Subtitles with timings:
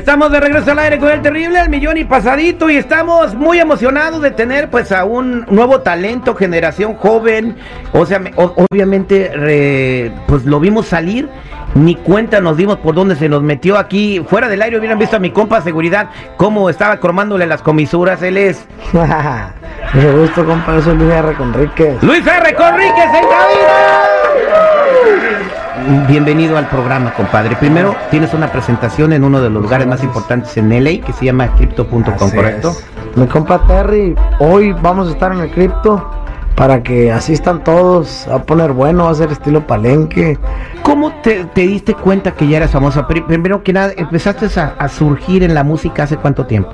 [0.00, 3.60] Estamos de regreso al aire con el terrible, el millón y pasadito y estamos muy
[3.60, 7.58] emocionados de tener pues a un nuevo talento, generación joven,
[7.92, 11.28] o sea, obviamente pues lo vimos salir,
[11.74, 15.16] ni cuenta nos dimos por dónde se nos metió aquí, fuera del aire hubieran visto
[15.16, 16.08] a mi compa seguridad
[16.38, 18.64] cómo estaba cromándole las comisuras, él es...
[19.92, 21.34] Mucho gusto compa, soy Luis R.
[21.34, 22.02] Conríquez.
[22.02, 22.54] Luis R.
[22.54, 24.00] Conríquez en cabina
[26.06, 27.56] bienvenido al programa, compadre.
[27.56, 31.26] Primero, tienes una presentación en uno de los lugares más importantes en LA que se
[31.26, 32.74] llama Crypto.com, ¿correcto?
[33.16, 36.08] Mi compa Terry, hoy vamos a estar en el Crypto
[36.54, 40.38] para que asistan todos a poner bueno, a hacer estilo palenque.
[40.82, 43.06] ¿Cómo te, diste cuenta que ya eras famosa?
[43.06, 46.70] Primero que nada, empezaste a, surgir en la música hace cuánto tiempo?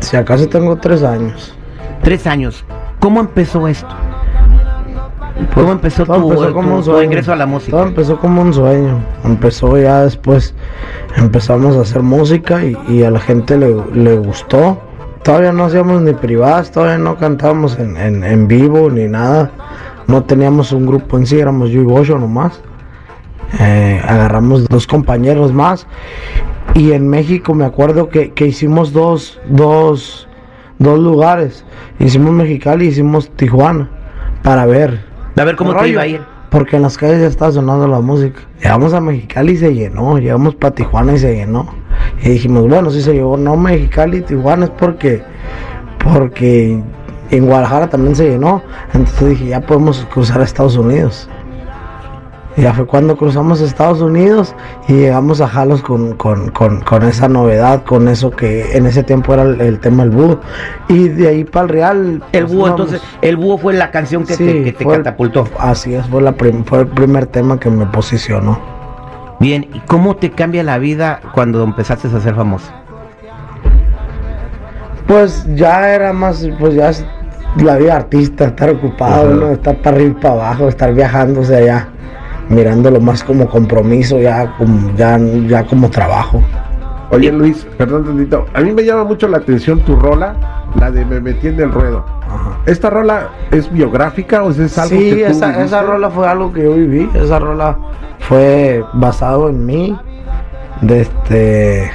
[0.00, 1.54] Si acaso tengo tres años.
[2.02, 2.64] Tres años.
[2.98, 3.94] ¿Cómo empezó esto?
[5.54, 7.72] ¿Cómo empezó, tu, ingreso a la música?
[7.72, 9.00] Todo empezó como un sueño.
[9.24, 10.54] Empezó ya después,
[11.16, 14.80] empezamos a hacer música y, a la gente le, gustó.
[15.22, 19.50] Todavía no hacíamos ni privadas, todavía no cantábamos en, vivo ni nada.
[20.06, 22.60] No teníamos un grupo en sí, éramos yo y Bocho nomás.
[23.60, 25.86] Eh, agarramos dos compañeros más.
[26.74, 30.28] Y en México me acuerdo que, hicimos dos, dos,
[30.78, 31.64] dos lugares.
[31.98, 33.88] Hicimos Mexicali y hicimos Tijuana
[34.42, 36.20] para ver a ver cómo te iba a ir.
[36.50, 38.40] Porque en las calles ya estaba sonando la música.
[38.60, 40.18] Llegamos a Mexicali y se llenó.
[40.18, 41.74] Llegamos para Tijuana y se llenó.
[42.22, 45.22] Y dijimos, bueno, si se llevó no Mexicali y Tijuana es porque,
[46.04, 46.78] porque
[47.30, 48.62] en Guadalajara también se llenó.
[48.92, 51.28] Entonces dije, ya podemos cruzar a Estados Unidos.
[52.56, 54.54] Ya fue cuando cruzamos Estados Unidos
[54.86, 56.16] y llegamos a Jalos con,
[57.08, 60.40] esa novedad, con eso que en ese tiempo era el, tema del búho.
[60.88, 62.24] Y de ahí para el Real.
[62.32, 65.48] El búho, entonces, el búho fue la canción que te, catapultó.
[65.58, 68.60] así es, fue, la fue el primer tema que me posicionó.
[69.40, 72.70] Bien, ¿y cómo te cambia la vida cuando empezaste a ser famoso?
[75.06, 76.92] Pues ya era más, pues ya
[77.56, 81.88] la vida artista, estar ocupado, estar para arriba y para abajo, estar viajándose allá
[82.52, 85.18] mirándolo más como compromiso, ya como, ya,
[85.48, 86.42] ya como trabajo.
[87.10, 90.34] Oye Luis, perdón tantito, a mí me llama mucho la atención tu rola,
[90.78, 92.04] la de Me metí en el ruedo.
[92.64, 96.62] ¿Esta rola es biográfica o es algo sí, que esa, esa rola fue algo que
[96.62, 97.76] yo viví, esa rola
[98.20, 99.98] fue basado en mí.
[100.80, 101.90] De este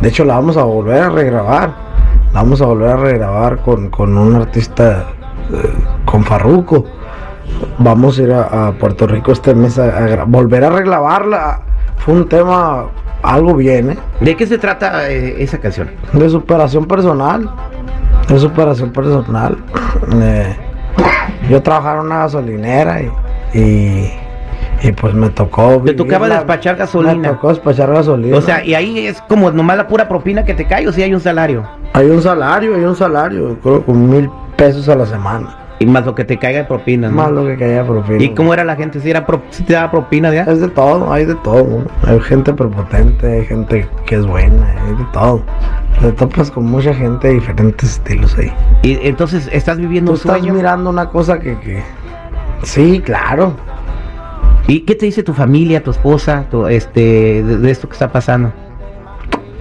[0.00, 1.86] de hecho la vamos a volver a regrabar.
[2.34, 5.06] La vamos a volver a regrabar con, con un artista
[5.50, 5.72] eh,
[6.04, 6.84] con Farruco
[7.78, 11.60] vamos a ir a, Puerto Rico este mes a, volver a regrabarla.
[11.98, 12.86] Fue un tema
[13.22, 13.98] algo bien, ¿eh?
[14.20, 15.90] ¿De qué se trata eh, esa canción?
[16.12, 17.50] De superación personal.
[18.28, 19.56] De superación personal.
[20.14, 20.56] Eh,
[21.48, 24.12] yo trabajaba en una gasolinera y,
[24.82, 25.82] y, pues me tocó.
[25.84, 27.14] ¿Te tocaba despachar gasolina?
[27.14, 28.36] Me tocó despachar gasolina.
[28.36, 31.02] O sea, y ahí es como nomás la pura propina que te cae o si
[31.02, 31.64] hay un salario.
[31.92, 35.65] Hay un salario, hay un salario, creo con mil pesos a la semana.
[35.78, 38.22] Y más lo que te caiga de propina, Más lo que caiga de propina.
[38.22, 38.98] ¿Y cómo era la gente?
[39.00, 40.44] ¿Si, era te daba propina ya?
[40.44, 41.84] Es de todo, hay de todo.
[42.06, 45.42] Hay gente prepotente, hay gente que es buena, hay de todo.
[46.00, 48.52] Te topas con mucha gente de diferentes estilos ahí.
[48.82, 50.38] Y entonces, ¿estás viviendo un sueño?
[50.38, 51.82] estás mirando una cosa que, que...
[52.62, 53.54] Sí, claro.
[54.68, 58.52] ¿Y qué te dice tu familia, tu esposa, tu, este, de esto que está pasando?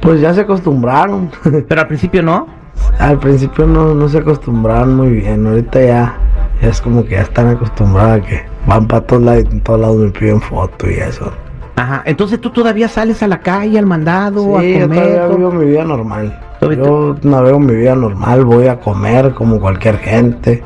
[0.00, 1.30] Pues ya se acostumbraron.
[1.68, 2.59] Pero al principio no.
[2.98, 6.14] Al principio no, se acostumbraban muy bien, ahorita ya,
[6.60, 9.96] es como que ya están acostumbrados a que van para todos lados, en todos lados
[9.96, 11.32] me piden foto y eso.
[11.76, 14.80] Ajá, entonces tú todavía sales a la calle, al mandado, a comer.
[14.80, 16.38] Yo todavía vivo mi vida normal.
[16.60, 20.62] Yo navego mi vida normal, voy a comer como cualquier gente.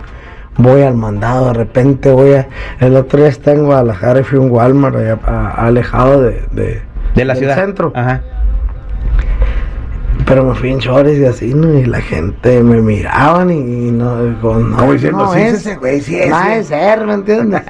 [0.56, 2.48] Voy al mandado, de repente voy a.
[2.80, 4.96] El otro día está en Guadalajara y fui a un Walmart
[5.26, 6.82] alejado de, de,
[7.14, 7.56] de la ciudad.
[7.56, 7.92] centro.
[7.94, 8.22] Ajá.
[10.26, 11.74] Pero me fui en chores y así, ¿no?
[11.74, 16.30] Y la gente me miraban y, no, con, no, diciendo, no, ese güey, sí es.
[16.30, 17.62] Nada de ser, ¿me entiendes?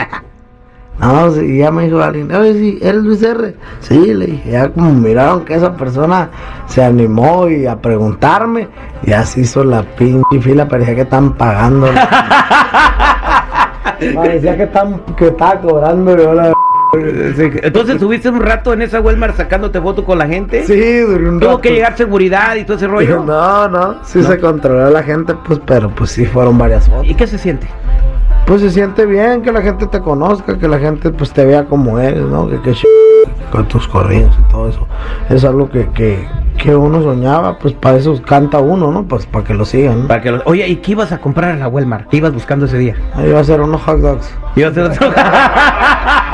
[1.01, 3.57] no, y ya me dijo alguien, oye, sí, ¿eres Luis R?
[3.81, 6.31] Sí, le dije, ya como miraron que esa persona
[6.67, 8.69] se animó y a preguntarme,
[9.03, 11.89] y así hizo la pinche fila, parecía que están pagando.
[14.15, 16.53] parecía que están, que estaba cobrando, la
[16.95, 20.65] entonces tuviste un rato en esa Walmart sacándote foto con la gente.
[20.65, 23.25] Sí, duró un Tuvo que llegar seguridad y todo ese rollo.
[23.35, 27.07] No, no, sí se controló la gente, pues, pero pues sí fueron varias fotos.
[27.07, 27.67] ¿Y qué se siente?
[28.47, 31.65] Pues se siente bien que la gente te conozca, que la gente pues te vea
[31.65, 32.49] como eres, ¿no?
[32.49, 32.75] Que, que
[33.51, 34.87] con tus corridos y todo eso.
[35.31, 39.05] Es algo que, que, que uno soñaba, pues para eso canta uno, ¿no?
[39.05, 40.07] Pues para que lo sigan.
[40.09, 42.09] Para que Oye, ¿y qué ibas a comprar en la Walmart?
[42.09, 42.97] ¿Qué ibas buscando ese día?
[43.25, 44.35] Iba a ser unos hot dogs.
[44.57, 46.34] Iba a ser a comprar todo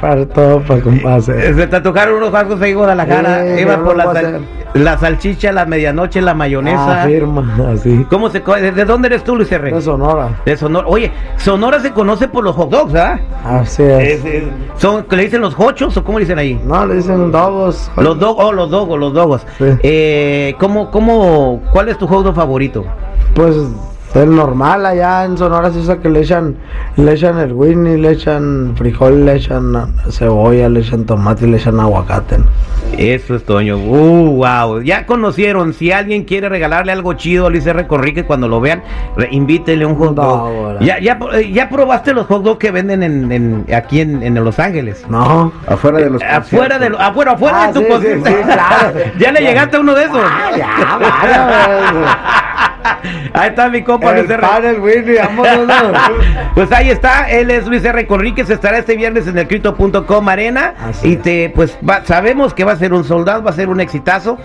[0.00, 1.22] para comprar.
[1.22, 3.42] Se te tocaron unos vascos en Guadalajara.
[3.56, 4.40] Sí, Iba yo por la, sal-
[4.74, 7.02] la salchicha, la medianoche, la mayonesa.
[7.02, 7.44] Ah, firma,
[7.74, 8.06] así.
[8.08, 9.70] ¿Cómo se ¿De dónde eres tú, Luis R?
[9.72, 10.30] De Sonora.
[10.44, 10.86] De Sonora.
[10.88, 13.18] Oye, Sonora se conoce por los hot dogs, ¿ah?
[13.44, 14.20] Así es.
[14.20, 14.44] Es- es-
[14.76, 16.60] son, ¿Le dicen los hochos o cómo le dicen ahí?
[16.64, 17.90] No, le dicen dogos.
[17.96, 19.46] Los dogos, oh, los dogos, los dogos.
[19.58, 19.64] Sí.
[19.82, 22.84] Eh, ¿cómo, cómo, ¿Cuál es tu hot dog favorito?
[23.34, 23.54] Pues
[24.14, 26.56] el normal allá en Sonora se usa que le echan,
[26.96, 31.56] le echan el winnie, le echan frijol, le echan cebolla, le echan tomate y le
[31.56, 32.38] echan aguacate.
[32.38, 32.44] ¿no?
[32.98, 33.78] Eso es Toño.
[33.78, 34.82] Uh, wow.
[34.82, 35.72] Ya conocieron.
[35.72, 37.86] Si alguien quiere regalarle algo chido a Luis R.
[37.86, 38.82] Conrique cuando lo vean,
[39.30, 40.38] invítele un hot No, dog.
[40.40, 40.80] ahora.
[40.80, 44.34] ya, ya, eh, ya probaste los hot dogs que venden en, en- aquí en, en
[44.44, 45.06] Los Ángeles.
[45.08, 45.52] No.
[45.66, 48.14] Afuera de los Afuera de, lo- afuera, afuera Ah, de tu sí, cocina.
[48.28, 48.92] sí, sí, claro.
[49.18, 50.20] ya le llegaste a uno de esos.
[50.22, 52.18] Ah, ya, vaya,
[53.34, 54.40] Ahí está mi compa el Luis R.
[54.42, 55.66] pan, el winnie, vámonos.
[55.66, 55.74] ¿no?
[56.54, 58.06] Pues ahí está, él es Luis R.
[58.06, 62.64] Conríquez, estará este viernes en el Crypto.com Arena Así y te, pues va- sabemos que
[62.64, 64.36] va a ser un soldado, va a ser un exitazo.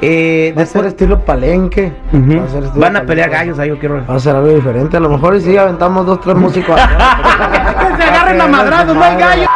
[0.00, 1.92] Eh, Va a ser después estilo palenque.
[2.12, 2.38] Ujú.
[2.38, 3.06] Va a ser estilo van a palenque.
[3.06, 4.06] pelear gallos ahí, yo quiero.
[4.06, 4.96] Va a ser algo diferente.
[4.96, 6.76] A lo mejor y sí aventamos dos, tres músicos.
[6.80, 9.46] que se agarren a madrazos, no hay gallo.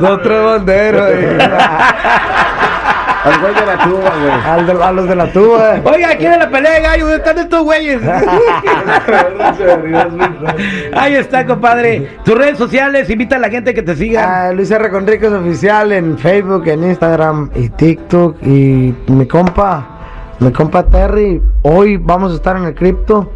[0.00, 1.10] dos, tres banderos.
[3.26, 4.32] Al güey de la tuba, güey.
[4.46, 5.80] Al de- a los de la tuba.
[5.84, 6.98] Oiga, ¿quién es la pelea de?
[7.00, 8.00] ¿Dónde están estos güeyes?
[10.94, 12.08] ahí está, compadre.
[12.24, 14.48] Tus redes sociales, invita a la gente que te siga.
[14.48, 14.90] Ah, Luis R.
[14.90, 18.36] Conríquez Oficial en Facebook, en Instagram y TikTok.
[18.42, 19.86] Y mi compa,
[20.40, 23.30] mi compa Terry, hoy vamos a estar en el cripto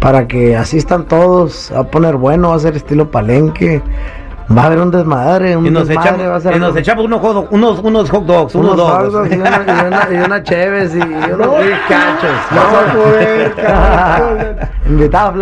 [0.00, 1.70] para que asistan todos.
[1.72, 3.82] A poner bueno, va a ser estilo palenque.
[4.48, 6.68] Va a haber un desmadre, un y nos desmadre, echamos, va a ser y nos
[6.68, 9.04] algo- echamos unos, hot dog- unos, unos hot dogs, unos, unos dogs.
[9.04, 11.54] hot dogs y una, y una, y una cheves y, y unos No.
[11.88, 12.30] cachos.
[12.54, 14.56] Vas a poder, cabrón.
[14.88, 15.34] Invitado.